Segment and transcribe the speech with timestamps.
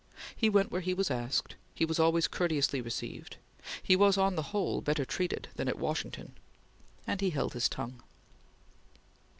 [0.35, 3.37] He went where he was asked; he was always courteously received;
[3.83, 6.35] he was, on the whole, better treated than at Washington;
[7.05, 8.01] and he held his tongue.